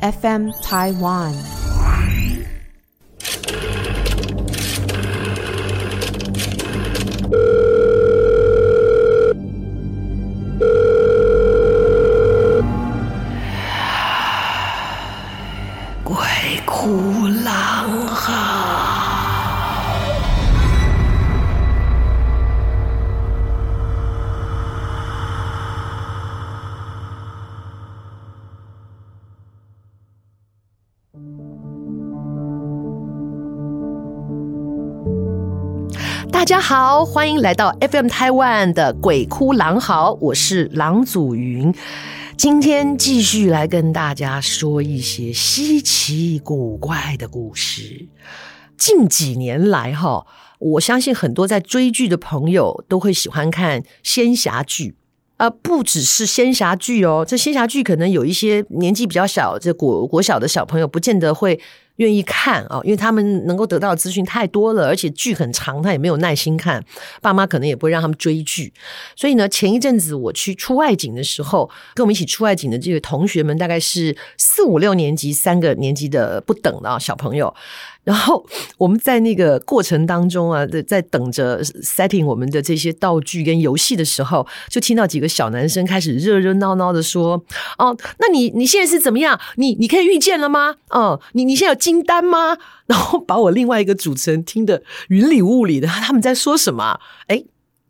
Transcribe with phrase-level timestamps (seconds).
[0.00, 1.34] FM Taiwan。
[16.02, 16.16] 鬼
[16.64, 17.59] 哭啦
[36.40, 41.70] 大家好，欢迎来到 FM Taiwan 的鬼哭狼嚎，我是郎祖云。
[42.34, 48.08] 今天继续来跟大家说一些稀奇古怪的故事。
[48.78, 50.26] 近几年来，哈，
[50.58, 54.96] 我相信很多在追剧的朋友都会喜欢看仙侠剧。
[55.36, 61.60] 啊，不只是仙侠剧哦，这仙侠剧可能有一些年纪比较小，这国国小的小朋友不见得会
[62.00, 66.82] 愿意看啊，因为他们能够得到资讯太多了，而且剧很长，他也没有耐心看，
[67.20, 68.72] 爸妈可能也不会让他们追剧。
[69.14, 77.54] 所以呢，前一阵子我去出外景的时候，跟我们一起出外景的这个同学们，大概是四五六年级三个年级的不等的小朋友。
[78.02, 78.44] 然后
[78.78, 87.44] 我们在那个过程当中啊，在等着 setting 我们的这些道具跟游戏的时候，就听到几个小男生开始热热闹闹的说
[87.78, 89.38] ：“哦，那你你现在是怎么样？
[89.56, 90.76] 你你可以预见了吗？
[90.88, 92.56] 哦，你你现在有金丹吗？”
[92.88, 96.98] 然后把我另外一个主持人听得云里雾里的，他们在说什么？
[97.28, 97.44] 哎，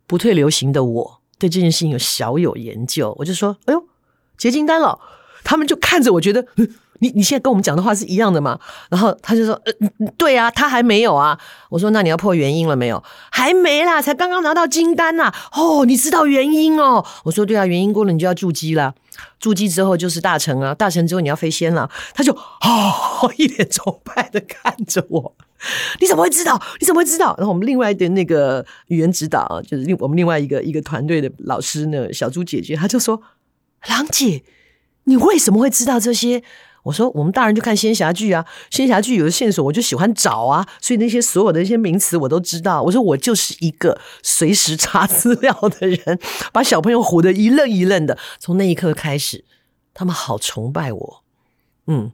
[0.05, 3.83] 不退流行的我对这件事情有小有研究，我就说：“哎呦，
[4.37, 4.99] 结金丹了。”
[5.43, 6.45] 他们就看着我，觉得。
[7.01, 8.59] 你你现在跟我们讲的话是一样的吗？
[8.89, 9.73] 然后他就说：“呃，
[10.17, 11.37] 对啊，他还没有啊。”
[11.69, 15.33] 我说：“那你要破原因了没有？”还没啦，才刚刚拿到金丹呐。
[15.53, 17.03] 哦，你知道原因哦？
[17.23, 18.93] 我说：“对啊，原因过了你就要筑基了，
[19.39, 25.35] 筑基之后就是大成啊，大成之后你要飞仙了。”他就哦，一脸崇拜的看着我。
[25.99, 26.61] 你怎么会知道？
[26.79, 27.33] 你怎么会知道？
[27.39, 33.19] 然后我们另外的那个语言指导，就是另我们另外一个一个团队的老师呢，小猪姐姐，她就说
[33.89, 34.43] ：“郎姐，
[35.05, 36.43] 你为什么会知道这些？”
[36.83, 42.81] 我说，我们大人就看仙侠剧啊，仙侠剧有的线索我就喜欢找啊，所以那些所有的一些名词我都知道。
[42.81, 46.19] 我说我就是一个随时查资料的人，
[46.51, 48.17] 把小朋友唬得一愣一愣的。
[48.39, 49.45] 从那一刻开始，
[49.93, 51.23] 他们好崇拜我。
[51.87, 52.11] 嗯，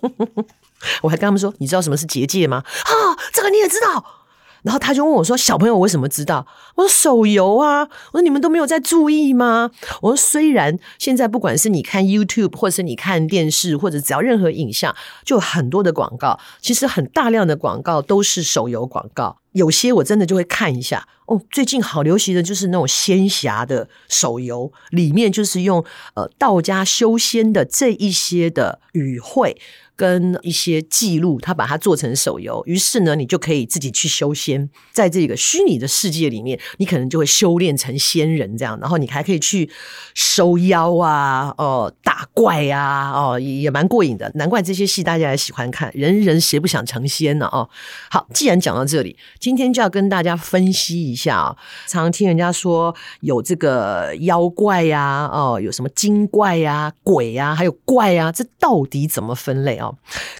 [1.02, 2.64] 我还跟他们说，你知道什么是结界吗？
[2.66, 4.21] 啊，这个你也知道。
[4.62, 6.46] 然后他就问我说：“小朋友为什么知道？”
[6.76, 9.70] 我说：“手游啊！”我说：“你们都没有在注意吗？”
[10.02, 19.38] 我说：“虽然现在不管是你看 YouTube，或者是你看电视，或者只要任何影像，就很多的广告，其实很大量的广告都是手游广告。
[19.52, 21.06] 有些我真的就会看一下。
[21.26, 25.84] 哦，最近好流行的就是那种仙侠的手游，里面就是用
[26.14, 29.56] 呃道家修仙的这一些的语汇。
[29.94, 39.70] 跟一些记录，他把它做成手游，于是呢，你就可以自己去修仙，在这个虚拟的世界里面，你可能就会修炼成仙人这样，然后你还可以去
[40.14, 44.30] 收妖啊，哦，打怪啊，哦，也也蛮过瘾的。
[44.34, 47.46] 难怪这些戏大家也喜欢看，人人谁不想成仙呢？
[47.52, 47.68] 哦，
[48.10, 51.56] 好，既然讲到这里，今天就要跟大家分析一下啊。
[51.86, 59.78] 常常听人家说有这个妖怪呀，哦，有什么精怪呀、鬼呀，还有怪呀，这到底怎么分类？
[59.78, 59.91] 哦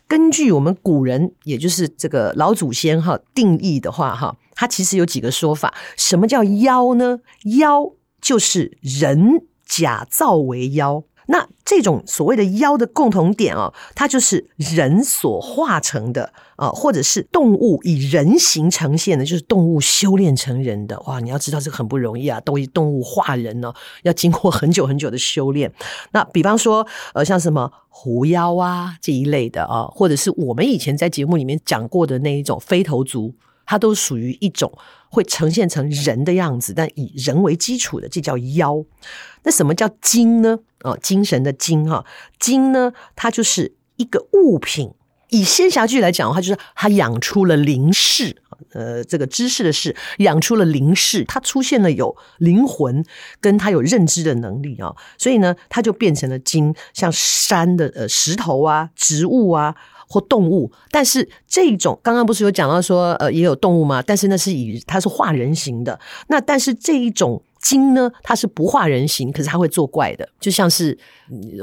[0.09, 5.75] 根据我们古人，也就是这个老祖先哈定义的话哈，它其实有几个说法。
[5.97, 7.21] 什么叫妖呢？
[7.59, 11.05] 妖就是人假造为妖。
[11.27, 21.00] 那这种所谓的妖的共同点哦，它就是人所化成的啊，或者是动物以人形呈现的，就是动物修炼成人的。
[21.02, 25.73] 哇，你要知道这个很不容易啊，都以动物化人呢，要经过很久很久的修炼。
[26.11, 33.35] 那比方说，呃，像什么狐妖啊这一类的啊，或者是我们以前在节目里面讲过的那一种飞头族。
[33.67, 34.73] 它都属于一种
[35.09, 38.85] 会呈现成人的样子，但以人为基础的，这叫妖。
[39.44, 40.59] 那什么叫精呢？
[40.81, 42.05] 哦，精神的精哈，
[42.38, 44.93] 精呢，它就是一个物品。
[45.29, 48.43] 以仙侠剧来讲的话，就是它养出了灵视，
[48.73, 53.05] 呃，这个知识的识，养出了灵士，它出现了有灵魂，
[53.41, 59.75] 跟它有认知的能力啊，所以呢，它就变成了精，像山的呃石头啊、植物啊
[60.09, 60.70] 或动物。
[60.91, 64.03] 但是这种刚刚不是有讲到说，呃，也有动物吗？
[64.03, 65.99] 但是那是以它是化人形的，
[66.29, 67.43] 那但是这一种。
[67.62, 70.99] 精呢，它是不化人形，可是它会作怪的，就像是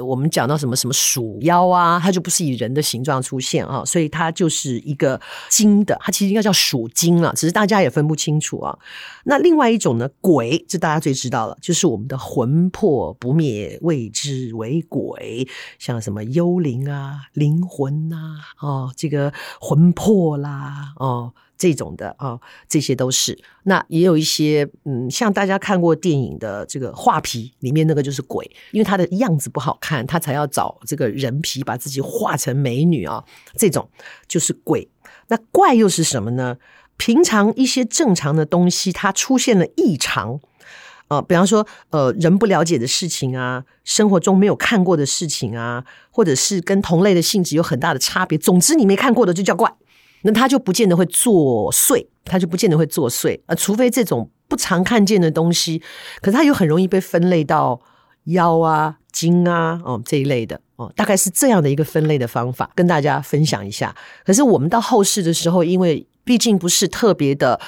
[0.04, 5.19] 我们讲到什么什么鼠妖啊，它就不是以人的形状出现啊，所以它就是一个
[5.50, 8.80] 精的，它其实应该叫鼠精了，只是大家也分不清楚啊。
[9.25, 15.48] 那另外一种呢，鬼，这大家最知道了，就是我们的魂魄不灭，谓之为鬼，
[15.78, 21.34] 像什么幽灵啊、灵魂呐、啊，哦，这个魂魄啦，哦。
[21.60, 23.38] 这种的啊、这些都是。
[23.64, 33.24] 那也有一些，嗯，像大家看过电影的这个画皮里面那个就是鬼，因为他的样子不好看，他才要找这个人皮把自己画成美女啊、
[33.56, 33.88] 这种
[34.28, 34.90] 就是鬼。
[35.28, 36.58] 那怪又是什么呢？
[36.98, 40.40] 平常一些正常的东西，它出现了异常、
[41.08, 48.38] 呃，比方说呃，人不了解的事情啊，生活中没有看过的事情啊，或者是跟同类的性质有很大的差别。
[48.38, 49.74] 总之，你没看过的就叫怪。
[50.24, 55.81] 那他就不见得会作祟，他就不见得会作祟，呃，除非这种不常看见的东西，
[56.21, 57.80] 可是它又很容易被分类到
[58.25, 63.95] 妖啊、精啊，哦这一类的，哦，大概是这样的一个分类的方法，跟大家分享一下。
[64.25, 67.60] 可是我们到后世的时候，因为毕竟不是特别的。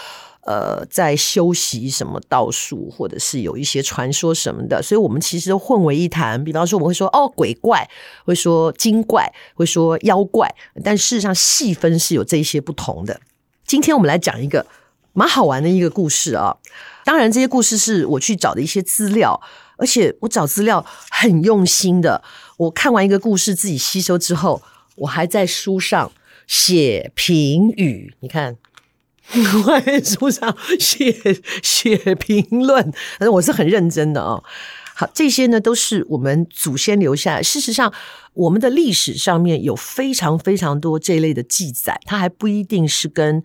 [0.44, 6.44] 呃，在修习什么道术，或者是有一些传说什么的，所以我们其实混为一谈。
[6.44, 7.88] 比方说，我们会说哦，鬼怪，
[8.26, 10.52] 会说精怪，会说妖怪，
[10.84, 13.22] 但事实上细分是有这些不同的。
[13.68, 14.66] 今天我们来讲一个
[15.14, 16.58] 蛮好玩的一个故事啊。
[17.06, 19.40] 当然，这些故事是我去找的一些资料，
[19.78, 22.24] 而且我找资料很用心的。
[22.58, 24.64] 我看完一个故事自己吸收之后，
[24.96, 26.12] 我还在书上
[26.48, 28.16] 写评语。
[28.22, 28.58] 你看。
[29.34, 31.14] 我在书上写
[31.64, 32.84] 写评论，
[33.18, 34.44] 反正我是很认真的哦。
[34.94, 37.42] 好，这些呢都是我们祖先留下来。
[37.42, 37.92] 事实上，
[38.34, 43.42] 我们的历史上面有非常非常多这一类的记载，它还不一定是跟，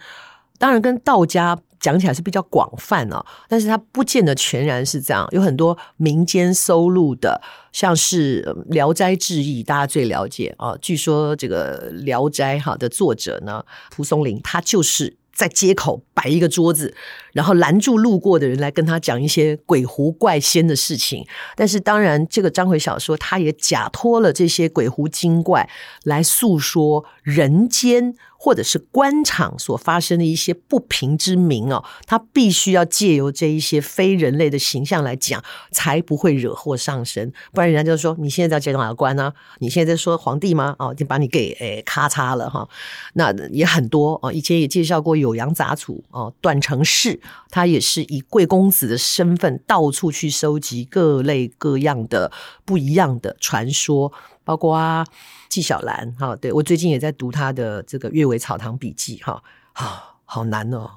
[0.59, 5.27] 当然跟道家讲起来是比较广泛哦，但是它不见得全然是这样。
[5.31, 7.41] 有很多民间收录的，
[7.73, 8.43] 像是
[8.73, 10.77] 《聊斋志异》，大家最了解啊。
[10.83, 15.17] 据说这个《聊斋》哈的作者呢，蒲松龄，他就是。
[15.37, 16.95] 在街口摆一个桌子，
[17.37, 21.23] 然后拦住路过的人来跟他讲一些鬼狐怪仙的事情。
[21.55, 25.69] 但是当然，这个章回小说他也假托了这些鬼狐精怪
[26.05, 28.15] 来诉说人间。
[28.39, 35.43] 或者是官场所发生的一些不平之鸣哦，他必须要借由这一些非人类的形象来讲，
[35.73, 37.33] 才不会惹祸上身。
[37.53, 39.33] 不然人家就说：“你现在在讲哪个官呢？
[39.59, 42.69] 你现在在说皇帝吗？”哦，就把你给诶咔嚓了哈。
[43.15, 47.19] 那也很多哦，以前也介绍过《酉阳杂俎》哦，段成式
[47.51, 52.31] 他也是以贵公子的身份到处去收集各类各样的
[52.65, 54.13] 不一样的传说。
[54.45, 55.05] 包括，
[55.49, 59.43] 纪晓岚哈，对，我最近也在读他的这个《阅微草堂笔记》哈，
[59.73, 60.89] 啊，好难哦，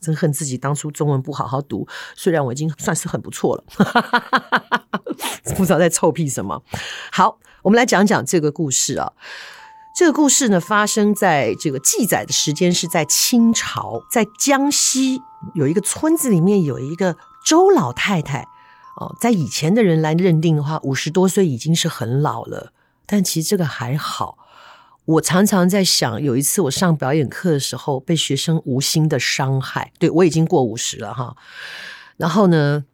[0.00, 1.86] 真恨自己当初中文不好好读，
[2.16, 3.64] 虽然我已经算是很不错了，
[5.56, 6.60] 不知道在臭屁什么。
[7.12, 9.12] 好，我们来讲讲这个故事啊。
[9.96, 15.22] 这个故事呢，发生在这个记载的时间是在清朝，在江西
[15.54, 18.46] 有一个村子里面有一个周老太太
[19.00, 22.74] 哦，在以前的人来认定的话，五十多岁已经是很老了。
[23.06, 24.36] 但其实这个还好，
[25.06, 29.92] 我常常在想，有一次我上表演课的时候，被学生无心的伤害。
[29.98, 31.34] 对，我已经过五十了哈，
[32.18, 32.84] 然后呢，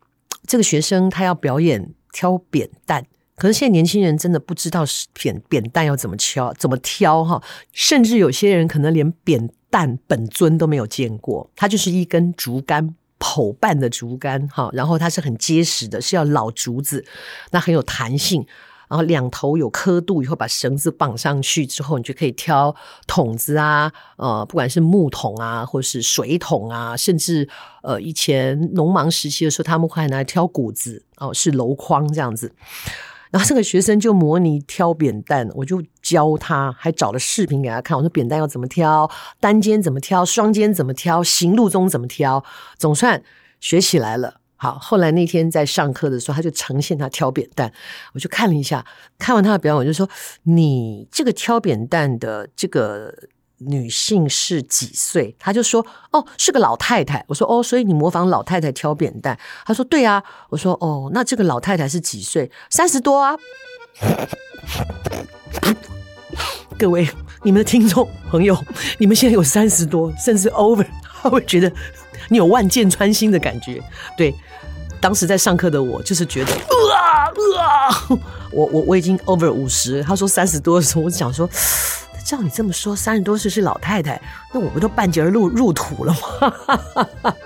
[0.47, 3.09] 这个学生他要表演挑扁担，
[3.43, 17.05] 可是现在年轻人真的不知道扁扁担要怎么挑，怎么挑哈，甚至有些人可能连扁担本尊都没有见过，它就是一根竹竿，剖半的竹竿哈，然后它是很结实的，是要老竹子，
[17.51, 18.47] 那很有弹性。
[18.89, 22.73] 然后两头有刻度，以后把绳子绑上去之后，你就可以挑
[23.09, 27.49] 桶子啊，呃，不管是木桶啊，或是水桶啊，甚至
[27.83, 32.53] 呃，以前农忙时期的时候，他们会拿来挑谷子哦，是篓筐这样子。
[33.33, 37.97] 然后这个学生就模拟挑扁担，我就教他，还找了视频给他看。
[37.97, 39.11] 我说扁担要怎么挑，
[39.41, 42.45] 单肩怎么挑，双肩怎么挑，行路中怎么挑，
[42.79, 43.23] 总算
[43.59, 44.35] 学起来了。
[44.57, 47.73] 好，后来那天在上课的时候，他就呈现他挑扁担，
[48.13, 48.87] 我就看了一下，
[49.19, 50.09] 看完他的表演，我就说
[50.45, 53.13] ：“你这个挑扁担的这个
[53.67, 62.51] 女性是几岁？”他就说：“哦，是个老太太。”我说：“哦，所以你模仿老太太挑扁担？”他说：“对啊。”我说：“哦，那这个老太太是几岁？
[62.71, 63.37] 三十多啊。
[66.79, 67.09] ”各位，
[67.43, 68.57] 你们的听众朋友，
[68.99, 70.87] 你们现在有三十多，甚至 over。
[71.23, 71.71] 他会觉得
[72.29, 73.81] 你有万箭穿心的感觉。
[74.17, 74.35] 对，
[75.01, 76.53] 当时在上课的我就是觉得，
[76.97, 78.09] 啊啊！
[78.51, 81.49] 我我我已经 over 五十，他说三十多的时候，我想说，
[82.25, 84.21] 照你这么说，三十多岁是老太太，
[84.53, 87.35] 那我不都半截入入土了吗？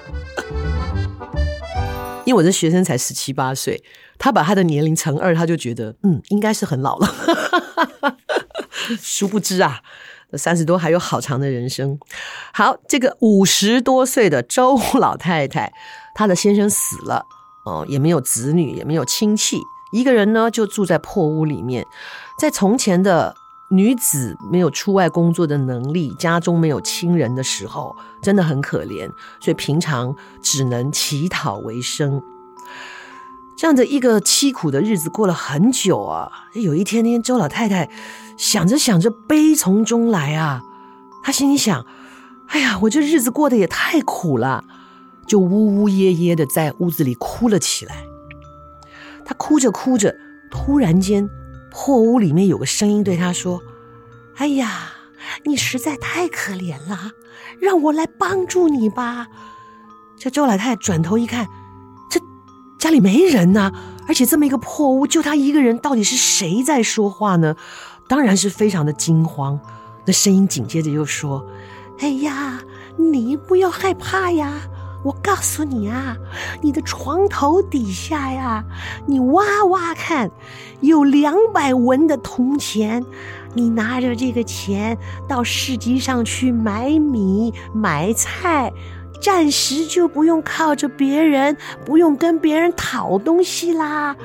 [2.25, 3.83] 因为我这学生才十七八岁，
[4.19, 7.09] 他把他的年龄乘二，他就觉得嗯，应该是很老了。
[9.01, 9.81] 殊不知啊，
[10.35, 11.99] 三十多还有好长的人生。
[12.53, 15.73] 好，这个五十多岁的周老太太，
[16.15, 17.25] 她的先生死了，
[17.65, 19.61] 哦，也没有子女，也没有亲戚，
[19.93, 21.87] 一个人呢就住在破屋里面。
[22.39, 23.35] 在从前的
[23.69, 32.23] 女子没有出外工作的能力，家中没有亲人的时候，真的很可怜，所以平常只能乞讨为生。
[33.57, 37.91] 这样的一个凄苦的日子过了很久啊，有一天，那周老太太
[38.37, 40.63] 想着想着，悲从中来啊，
[41.25, 41.85] 她心里想：
[42.49, 44.63] 哎呀，我这日子过得也太苦了，
[45.27, 48.05] 就呜呜咽咽的在屋子里哭了起来。
[49.25, 50.15] 她哭着哭着，
[50.53, 51.29] 突然间。
[51.79, 53.63] 破屋里面有个声音对他说
[54.37, 54.93] ：“哎呀，
[55.45, 57.11] 你实在太可怜了，
[57.61, 59.27] 让我来帮助你吧。”
[60.17, 61.47] 这周老太太转头一看，
[62.11, 62.19] 这
[62.79, 63.71] 家里没人呐，
[64.09, 67.55] 而且这么一个破屋，就她一个人，到底是谁在说话呢？
[68.09, 69.61] 当然是非常的惊慌。
[70.07, 71.47] 那声音紧接着又说
[72.01, 72.63] ：“哎呀，
[72.97, 74.63] 你不要害怕呀。”
[75.07, 76.17] 我告诉你啊，
[76.61, 78.65] 你的床头底下呀，
[79.07, 80.29] 你挖挖看，
[80.81, 83.05] 有两百文的铜钱。
[83.55, 84.99] 你拿着这个钱
[85.29, 88.73] 到市集上去买米买菜，
[89.23, 94.17] 暂时就不用靠着别人，不用跟别人讨东西啦。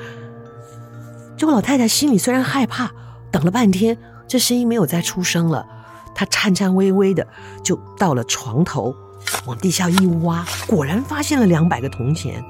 [1.36, 2.90] 周老太太心里虽然害怕，
[3.30, 3.96] 等了半天，
[4.26, 5.64] 这声音没有再出声了。
[6.12, 7.24] 她颤颤巍巍的
[7.62, 8.92] 就到了床头。
[9.46, 12.44] 往地下一挖，果然发现了两百个铜钱。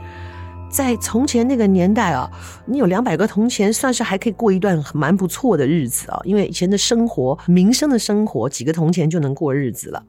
[0.70, 2.30] 在从前那个年代啊，
[2.64, 6.18] 你有两百个铜钱，算是还可以过一段蛮不错的日子啊。
[6.24, 10.02] 因为以前的生活，民生的生活，几个铜钱就能过日子了。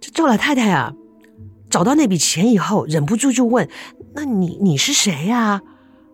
[0.00, 0.92] 这周老太太啊，
[1.68, 3.68] 找到那笔钱以后，忍不住就问
[4.14, 5.60] ：“那你你是谁呀？”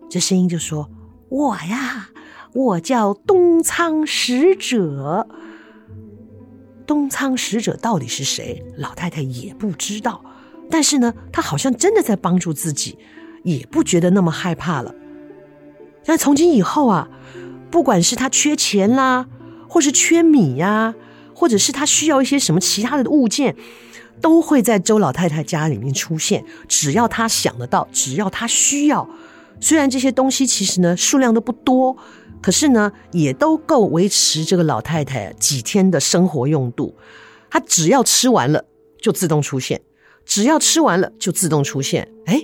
[0.09, 0.89] 这声音就说
[1.29, 2.09] ：“我呀，
[2.53, 5.27] 我叫东仓使者。”
[6.89, 8.63] 东仓使者到底是谁？
[8.75, 10.25] 老太太也不知道，
[10.71, 12.97] 但是呢，她好像真的在帮助自己，
[13.43, 14.95] 也不觉得那么害怕了。
[16.07, 17.07] 那从今以后啊，
[17.69, 19.27] 不管是她缺钱啦，
[19.67, 20.95] 或是缺米呀，
[21.35, 23.55] 或者是她需要一些什么其他的物件，
[24.19, 26.43] 都会在周老太太家里面出现。
[26.67, 29.07] 只要她想得到，只要她需要，
[29.59, 31.95] 虽然这些东西其实呢，数量都不多。
[32.41, 36.95] 可是呢，也都够维持这个老太太几天的生活用度。
[37.49, 38.63] 她只要吃完了，
[39.01, 39.79] 就自动出现；
[40.25, 42.07] 只要吃完了，就自动出现。
[42.25, 42.41] 哎，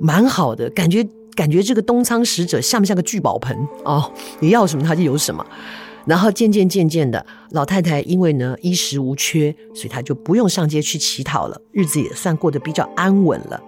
[0.00, 4.12] 蛮好的，感觉感觉这个东仓使者像不像个聚宝盆哦？
[4.40, 5.44] 你要什么他就有什么。
[6.06, 13.62] 然后渐渐渐渐的，老太太因为呢衣食无缺，所以她就不用上街去乞讨了，日子也算过得比较安稳了。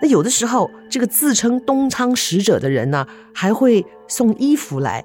[0.00, 5.04] 那有的时候，这个自称东仓使者的人呢，还会送衣服来。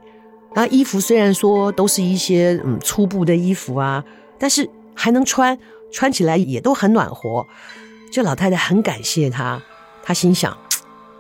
[0.54, 4.04] 那衣服虽然说都是一些嗯粗布的衣服啊，
[4.38, 5.58] 但是还能穿，
[5.92, 7.48] 穿起来也都很暖和。
[8.12, 9.62] 这老太太很感谢他，
[10.04, 10.58] 她心想，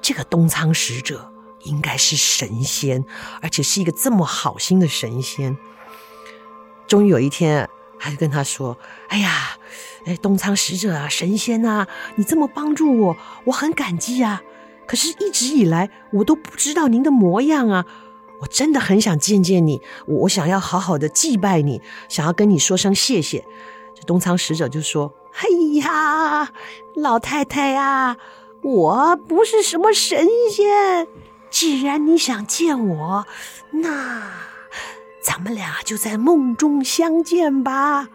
[0.01, 1.31] 这个东仓使者
[1.63, 3.05] 应该是神仙，
[3.41, 5.57] 而且是一个这么好心的神仙。
[6.87, 9.55] 终于有一天，她就跟他说：“哎呀。”
[10.05, 14.41] 哎，东仓使者啊，神仙啊，你这么帮助我，我很感激啊。
[14.87, 17.85] 可是，一直以来我都不知道您的模样啊，
[18.41, 23.45] 我真的很想见见你，我想要好好的祭拜你，想要跟你说声谢谢。
[23.95, 25.47] 这东仓使者就说：“哎
[25.79, 26.51] 呀，
[26.95, 28.17] 老太太呀，
[28.63, 31.07] 我不是什么神仙，
[31.49, 33.25] 既然你想见我，
[33.71, 34.23] 那
[35.21, 38.09] 咱们俩就在梦中相见吧。”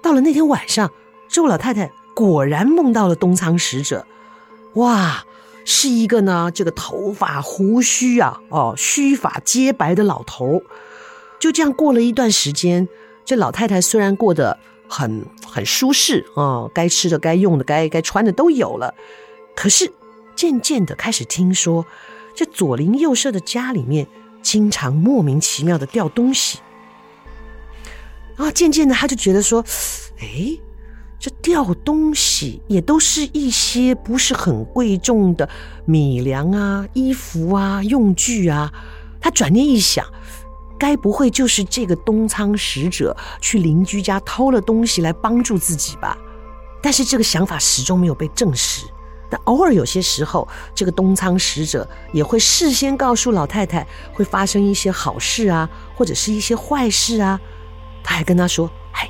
[0.00, 0.92] 到了那天晚上。
[1.30, 4.04] 周老太太果然梦到了东仓使者，
[4.74, 5.24] 哇，
[5.64, 10.62] 是一个呢，这个头发胡须啊，哦，须发皆白的老头。
[11.38, 12.88] 就这样过了一段时间，
[13.24, 14.58] 这老太太虽然过得
[14.88, 18.92] 很很舒适啊，哦，该吃的、该用的、该该穿的都有了，
[19.54, 19.92] 可是
[20.34, 21.86] 渐渐的开始听说，
[22.34, 24.08] 这左邻右舍的家里面
[24.42, 26.58] 经常莫名其妙的掉东西，
[28.36, 29.64] 啊，渐渐的他就觉得说，
[30.18, 30.58] 哎。
[31.20, 35.46] 这掉东西也都是一些不是很贵重的
[35.84, 38.72] 米粮啊、衣服啊、用具啊。
[39.20, 40.04] 他转念一想，
[40.78, 46.16] 该不会就是这个东仓使者去邻居家偷了东西来帮助自己吧？
[46.82, 48.86] 但是这个想法始终没有被证实。
[49.28, 57.38] 但偶尔有些时候，这个东仓使者也会事先告诉老太太会发生一些好事啊，或者是一些坏事啊。
[58.02, 59.08] 他还跟她说：“哎，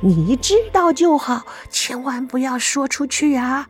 [0.00, 3.68] 你知道就好，千万不要说出去啊。”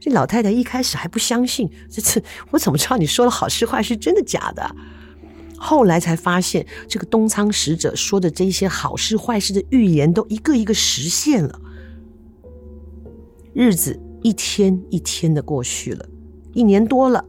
[0.00, 2.22] 这老太太一开始还不相信，这次
[2.52, 4.74] 我怎么知道你说的好事坏事真的假的？
[5.56, 11.60] 后来才发现，这个东仓使者说的这些好事坏事的预言都一个一个实现了，
[13.52, 14.00] 日子。
[14.24, 16.08] 一天一天的过去了，
[16.54, 17.26] 一年多了，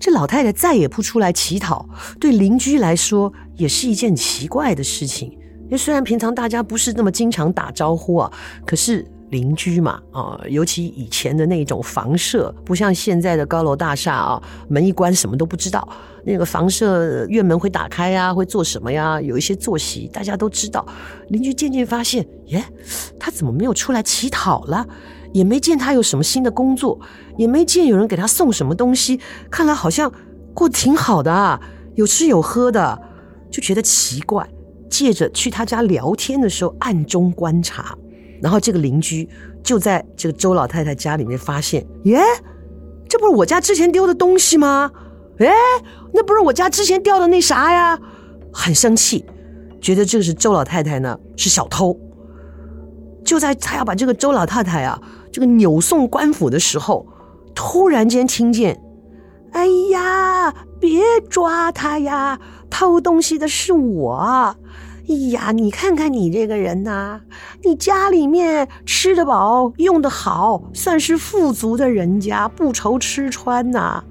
[0.00, 5.38] 这老太太再也不出来乞讨，对邻居来说也是一件奇怪的事情。
[5.72, 8.30] 因为虽然平常大家不是那么经常打招呼啊，
[8.66, 9.10] 可是。
[9.30, 15.88] 邻居嘛，啊，尤其以前的那种房舍，不像现在的高楼大厦啊，门一关什么都不知道。
[16.22, 19.18] 那个房舍院门会打开呀，会做什么呀？
[19.18, 20.86] 有一些作息，大家都知道。
[21.28, 22.62] 邻居渐渐发现，耶，
[23.18, 24.86] 他怎么没有出来乞讨了？
[25.32, 27.00] 也没见他有什么新的工作，
[27.38, 29.18] 也没见有人给他送什么东西。
[29.50, 30.12] 看来好像
[30.52, 31.58] 过得挺好的啊，
[31.94, 33.00] 有吃有喝的，
[33.50, 34.46] 就觉得奇怪。
[34.92, 37.96] 借着去他家聊天的时候，暗中观察。
[38.42, 39.26] 然后这个邻居
[39.62, 42.20] 就在这个周老太太家里面发现，耶，
[43.08, 44.90] 这不是我家之前丢的东西吗？
[45.38, 45.48] 哎，
[46.12, 47.98] 那不是我家之前掉的那啥呀？
[48.52, 49.24] 很生气，
[49.80, 51.98] 觉得这个是周老太太呢是小偷。
[53.24, 57.06] 就在他要把这个周老太太啊这个扭送官府的时候，
[57.54, 58.78] 突然间听见，
[59.52, 64.56] 哎呀，别抓他呀，偷东西的是我。
[65.12, 67.20] 哎呀，你看看你这个人呐，
[67.64, 74.02] 你家里面吃得饱，用得好，算是富足的人家，不愁吃穿呐。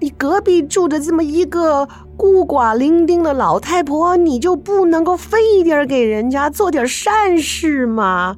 [0.00, 8.36] 你隔壁住的这么一个孤寡伶仃的老太婆，你就不能够分一点给人家，做点善事吗？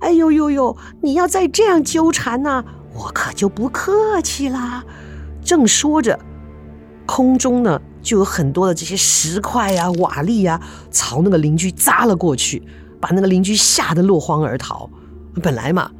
[0.00, 2.62] 哎呦呦呦，你要再这样纠缠呐，
[2.94, 4.84] 我可就不客气啦。
[5.42, 6.20] 正说着，
[7.06, 7.80] 空中呢。
[8.04, 10.60] 就有很多的这些石块、啊、瓦砾、啊，
[10.92, 12.62] 朝那个邻居砸了过去，
[13.00, 14.88] 把那个邻居吓得落荒而逃。
[15.42, 15.90] 本来嘛，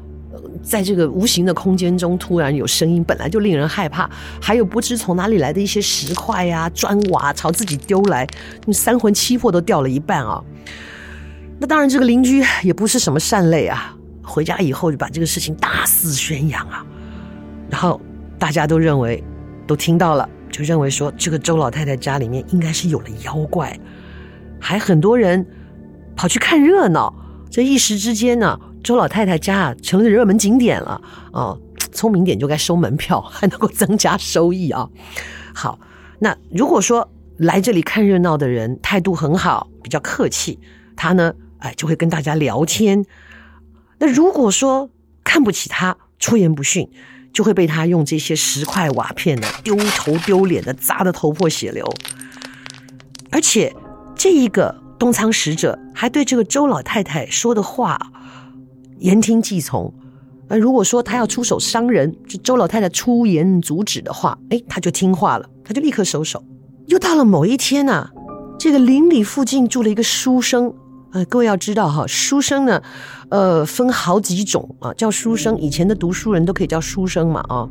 [0.62, 4.09] 在这个无形的空间中突然有声音，本来就令人害怕。
[4.40, 8.26] 还有不知从哪里来的一些石块呀、砖瓦朝自己丢来，
[8.72, 10.40] 三魂七魄都掉了一半啊。
[11.59, 16.85] 那当然，这个邻居也不是什么善类啊，回家以后就把这个事情大肆宣扬啊，
[17.70, 18.00] 然后
[18.38, 19.24] 大家都认为，
[19.66, 20.29] 都听到了。
[20.55, 23.77] 就认为说，这个周老太太家里面应该是有了妖怪，
[24.61, 25.45] 还很多人
[26.14, 27.12] 跑去看热闹。
[27.51, 31.59] 这一时之间呢，周老太太家啊成了热门景点了啊！
[31.90, 34.88] 聪明点就该收门票，还能够增加收益啊。
[35.53, 35.81] 好，
[36.21, 40.61] 那如果说来这里看热闹的人态度很好，比较客气，
[40.95, 43.05] 他呢，哎，就会跟大家聊天。
[43.99, 44.88] 那如果说
[45.25, 46.88] 看不起他，出言不逊。
[47.35, 51.85] 就会被他用这些石块瓦片呢丢头丢脸的砸得头破血流，
[53.31, 53.75] 而且
[54.14, 58.01] 这一个东仓使者还对这个周老太太说的话
[59.01, 59.92] 言听计从。
[60.47, 66.44] 而如果说他要出手伤人，就周老太太出言阻止的话，哎，他就听话了，他就立刻收手。
[66.87, 68.11] 又到了某一天呢，
[68.59, 70.73] 这个邻里附近住了一个书生。
[71.14, 72.83] 呃，各位要知道哈，书生呢，
[73.29, 75.57] 呃，分好几种啊，叫书生。
[75.61, 77.68] 以前的读书人都可以叫书生嘛，啊。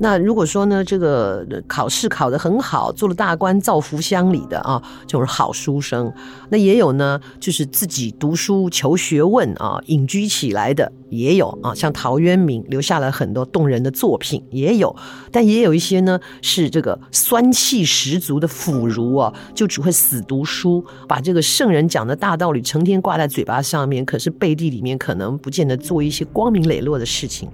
[0.00, 6.12] 那如果说呢，这个考试考得很好，做了大官，造福乡里的啊，就是好书生。
[6.50, 14.94] 那也有呢，就是自己读书求学问啊，隐居起来的也有啊，像陶渊明留下了很多动人的作品，也有。
[15.32, 27.48] 但也有一些呢，是这个酸气十足的腐儒啊，就只会死读书，把这个圣人讲的大道理成天挂在嘴巴上面，可是背地里面可能不见得做一些光明磊落的事情。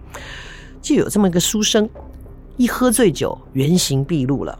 [0.83, 1.89] 就有这么一个书生。
[2.57, 4.59] 一喝醉酒，原形毕露了。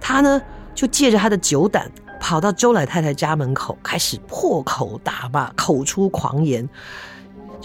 [0.00, 0.40] 他呢，
[0.74, 1.90] 就借着他的酒胆，
[2.20, 6.68] 跑到周老太太家门口，开始破口大骂，口出狂言：“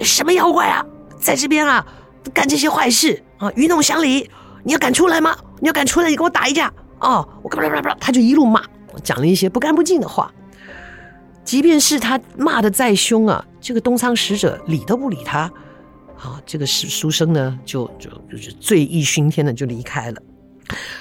[0.02, 0.86] 什么妖怪啊，
[1.20, 1.86] 在这边啊，
[2.34, 4.30] 干这些坏事啊，愚弄乡里！
[4.64, 5.36] 你要敢出来吗？
[5.60, 7.28] 你要敢出来，你跟我打一架哦！
[7.42, 8.62] 我干不不不，他就一路骂，
[9.04, 10.32] 讲了一些不干不净的话。
[11.44, 15.52] 即便是他骂的再凶啊，这个东仓使者理都不理他。”
[16.20, 20.22] 好，这个书书生呢，就就就是醉意熏天的就离开了。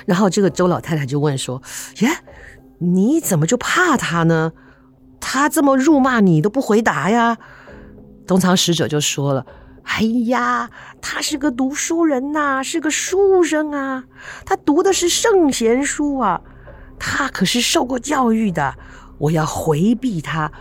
[0.05, 1.61] 然后这个周老太太就问说
[2.01, 2.11] ：“耶，
[2.79, 4.53] 你怎么就怕他呢？
[5.19, 7.39] 他这么辱骂你都不回答呀？”
[8.29, 9.47] 东藏使者就说了
[9.85, 10.69] ：“哎呀，
[11.01, 14.05] 他是个读书人呐，是个书生啊，
[14.45, 16.43] 他读的是圣贤书啊，
[16.99, 18.77] 他可是受过教育的。
[19.19, 20.53] 我要回避他，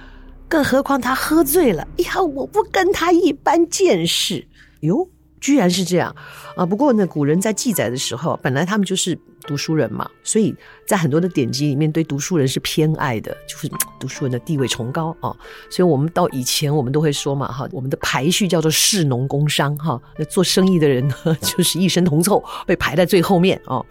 [0.47, 4.47] 更何况他喝醉了，呀，我不跟他一般见识。
[4.81, 5.07] 哟，
[5.41, 6.15] 居然是这样
[6.55, 6.65] 啊！
[6.65, 10.55] 不过呢，古人在记载的时候，本来他们就是读书人嘛，所以
[10.87, 13.67] 在很多的典籍里面，对读书人是偏爱的，就是
[13.99, 15.35] 读书人的地位崇高啊。
[15.69, 23.83] 所以我们到以前，我们都会说嘛，哈，我们的排序叫做士农工商，哈，那做生意的人呢， 就是一身铜臭，被排在最后面哦。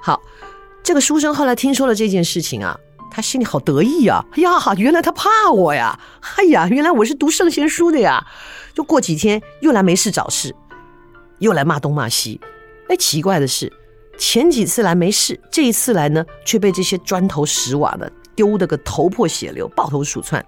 [0.00, 0.20] 好，
[0.82, 2.78] 这个书生后来听说了这件事情啊。
[3.10, 4.24] 他心里好得意呀！
[4.32, 5.98] 哎呀，原来他怕我呀！
[6.36, 8.24] 哎呀，原来我是读圣贤书的呀！
[8.72, 10.54] 就过几天又来没事找事，
[11.38, 12.40] 又来骂东骂西。
[12.88, 13.72] 哎，奇怪的是，
[14.16, 20.44] 前几次来没事，这一次来呢，却被这些砖头石瓦的丢得个头破血流、抱头鼠窜。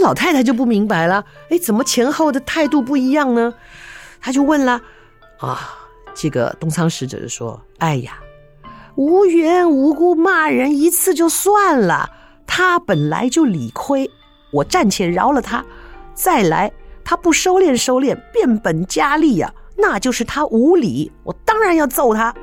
[0.00, 3.52] 老太太就不明白了，哎，怎么前后的态度不一样呢？
[4.20, 4.80] 她就问了：
[5.38, 5.74] 啊，
[6.14, 8.18] 这个东仓使者就说：哎呀。
[8.96, 12.10] 无缘无故骂人一次就算了，
[12.46, 14.10] 他本来就理亏，
[14.52, 15.64] 我暂且饶了他。
[16.14, 16.70] 再来，
[17.02, 22.34] 他不收敛收敛，变本加厉呀、那就是他无理，我当然要揍他。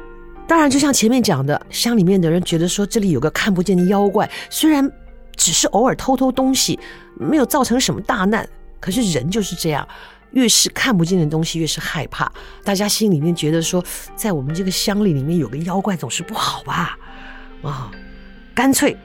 [0.48, 4.92] 当然，就像前面讲的，乡里面的人觉得说这里有个看不见的妖怪，虽然
[5.36, 6.80] 只是偶尔偷偷东西，
[7.16, 9.88] 没有造成什么大难，可是人就是这样。
[10.32, 12.32] 越是看不见的东西，越是害怕。
[12.64, 13.84] 大家心里面觉得说，
[14.16, 16.98] 在我们这个乡里里面有个妖怪总是不好吧？
[17.62, 17.92] 啊、
[18.56, 18.96] 干脆，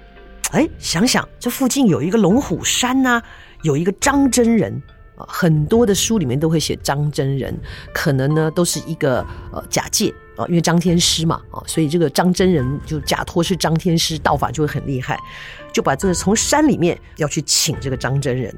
[0.53, 3.21] 哎，想想这附近有一个龙虎山呐、
[3.63, 4.81] 有一个张真人
[5.17, 7.53] 啊，很多的书里面都会写张真人，
[7.93, 15.19] 可能呢都是一个呃假借啊，因为张天师嘛啊，所以这个张真人就假托是张天师，道法就会很厉害，
[15.73, 18.57] 就把这个从山里面要去请这个张真人。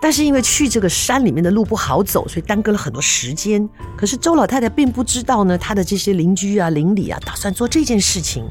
[0.00, 3.68] 但是因为去这个山里面的路不好走，所以耽搁了很多时间。
[3.96, 8.46] 可是周老太太并不知道呢，她的这些邻居啊、邻里啊，打算做这件事情。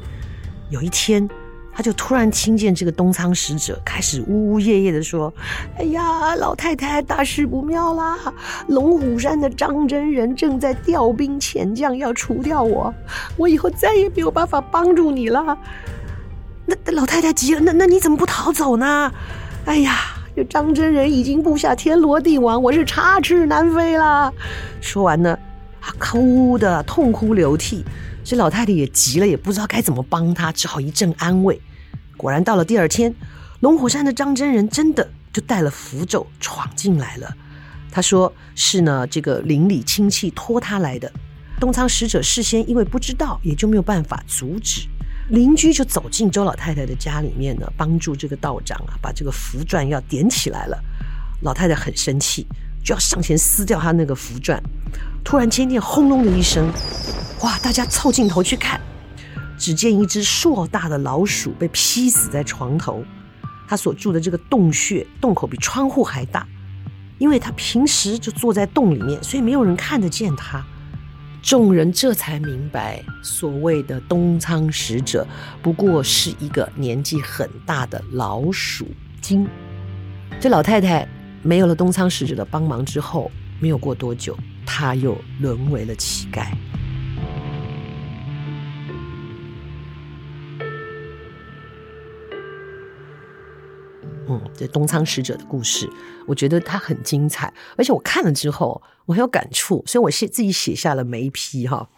[0.68, 1.26] 有一天，
[1.72, 5.32] 她就突然听见这个东仓使者开始呜呜咽咽的说
[5.78, 8.18] ：“哎呀，老太太，大事不妙啦！
[8.66, 12.92] 龙虎山的张真人正在调兵遣将，要除掉我，
[13.36, 15.56] 我以后再也没有办法帮助你了。”
[16.66, 19.12] 那老太太急了：“那那你怎么不逃走呢？”
[19.64, 20.15] 哎呀！
[20.36, 24.30] 这张真人已经布下天罗地网，我是插翅难飞了。
[24.82, 25.30] 说完呢，
[25.80, 27.82] 啊，哭的痛哭流涕。
[28.22, 31.58] 这老太太也急了，也不知道该怎么帮他，只好一阵安慰。
[32.18, 33.14] 果然到了第二天，
[33.60, 37.34] 龙虎山的张真人真的就带了符咒闯进来了。
[37.90, 41.10] 他说是呢，这个邻里亲戚托他来的。
[41.58, 44.86] 东仓使者事先因为不知道，也就没有办法阻止。
[45.28, 50.78] 邻居就走进周老太太的家里面呢，帮助这个道长啊，把这个符篆要点起来了。
[51.42, 52.46] 老太太很生气，
[52.84, 54.58] 就要上前撕掉他那个符篆。
[55.24, 56.72] 突然听见轰隆的一声，
[57.42, 57.58] 哇！
[57.58, 58.80] 大家凑近头去看，
[59.58, 63.04] 只见一只硕大的老鼠被劈死在床头。
[63.68, 66.46] 他所住的这个洞穴洞口比窗户还大，
[67.18, 70.64] 因为他平时就坐在洞里面，所以没有人看得见他。
[71.46, 75.24] 众人这才明白，所谓的东仓使者
[75.62, 78.84] 不过是一个年纪很大的老鼠
[79.20, 79.46] 精。
[80.40, 81.08] 这老太太
[81.44, 83.30] 没有了东仓使者的帮忙之后，
[83.60, 86.48] 没有过多久，她又沦为了乞丐。
[94.28, 95.88] 嗯，这东仓使者的故事，
[96.26, 101.88] 我觉得它很精彩，而且我看了之后，我很有感触，所以我写自己写下了眉批哈。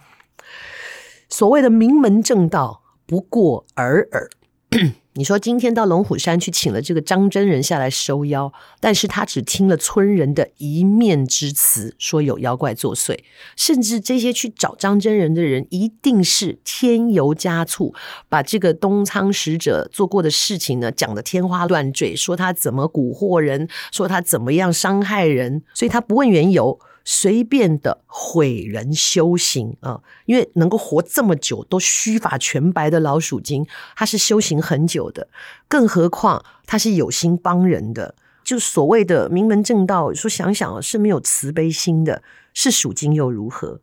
[1.28, 4.30] 所谓的名门正道，不过尔尔。
[5.14, 13.18] 你说今天到龙虎山去请了这个张真人下来收妖，但是他只听了村人的一面之词，说有妖怪作祟，
[13.56, 17.92] 甚至这些去找张真人的人一定是添油加醋，
[18.28, 26.78] 把这个东仓使者做过的事情呢讲得天花乱坠，说他怎么蛊惑人，说他怎么样伤害人，所以他不问缘由。
[27.10, 33.66] 随便的毁人修行啊，因为能够活这么久都须发全白的老鼠精，
[33.96, 35.28] 他是修行很久的，
[35.68, 38.14] 更何况他是有心帮人的。
[38.44, 43.80] 就所谓的名门正道，说想想是没有慈悲心的，是鼠精又如何？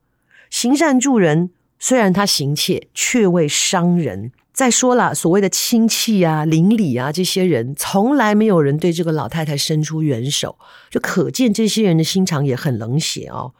[0.51, 4.31] 行善助人，虽然他行窃，却未伤人。
[4.55, 10.57] 再说了，所谓的亲戚啊、邻里啊，这些人从来没有人对这个老太太伸出援手，
[10.89, 13.51] 就可见这些人的心肠也很冷血哦。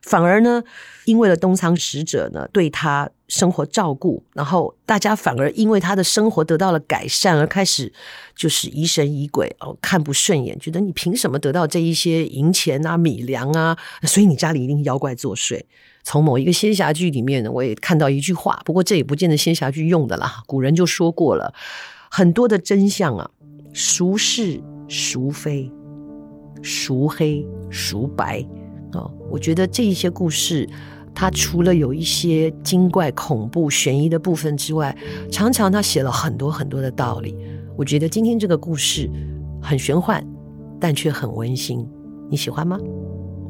[0.00, 0.62] 反而呢，
[1.04, 7.92] 因为了东仓使者呢对他生活照顾，然后大家反而因为他的生活得到了改善，而开始
[8.34, 13.76] 就是疑神疑鬼哦，看不顺眼，觉得你凭什么得到这一些银钱啊、米粮啊？
[14.04, 15.60] 所以你家里一定妖怪作祟。
[16.08, 20.42] 从某一个仙侠剧里面呢，我也看到一句话，不过这也不见得仙侠剧用的啦。
[20.46, 21.52] 古人就说过了，
[22.10, 23.30] 很多的真相啊，
[23.74, 25.70] 孰是孰非、
[26.62, 28.42] 孰黑、孰白
[28.94, 30.66] 哦，我觉得这一些故事，
[31.14, 34.96] 它除了有一些精怪、恐怖、悬疑的部分之外，
[35.30, 37.36] 常常他写了很多很多的道理。
[37.76, 39.10] 我觉得今天这个故事
[39.60, 40.26] 很玄幻，
[40.80, 41.86] 但却很温馨。
[42.30, 42.78] 你喜欢吗？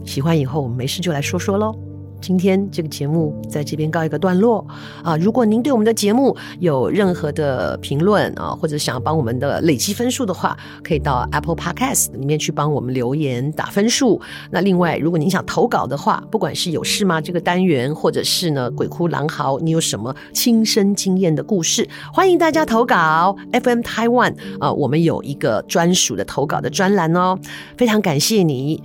[0.05, 1.73] 喜欢以后我们没事就来说说喽。
[2.21, 4.67] 今天这个节目在这边告一个段落
[5.03, 5.17] 啊！
[5.17, 14.21] 如果您对我们的节目有任何的评论啊，或者想要帮我们的累积分数的话，可以到 Apple Podcast 里面去帮我们留言打分数。
[14.51, 23.37] 那另外，如果您想投稿的话，不管是有事吗这个单元，或者是呢鬼哭狼嚎，你有什么亲身经验的故事，欢迎大家投稿。
[23.53, 27.39] FM Taiwan 啊，我们有一个专属的投稿的专栏哦，
[27.77, 28.83] 非常感谢你。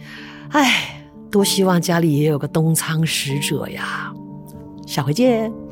[0.49, 0.99] 哎。
[1.33, 4.13] 多希望家里也有个东仓使者呀！
[4.85, 5.62] 下回见。